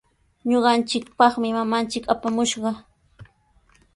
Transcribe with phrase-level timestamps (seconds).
[0.49, 2.71] Ñuqanchikpaqmi mamanchik apamushqa.